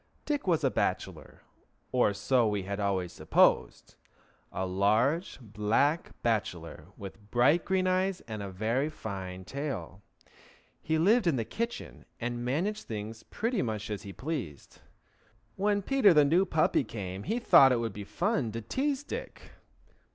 [0.25, 1.43] Dick was a bachelor,
[1.91, 3.93] or so we had always supposed:
[4.51, 10.01] a large black bachelor, with bright green eyes, and a very fine tail.
[10.81, 14.81] He lived in the kitchen, and managed things pretty much as he pleased.
[15.55, 19.51] When Peter, the new puppy, came he thought it would be fun to tease Dick.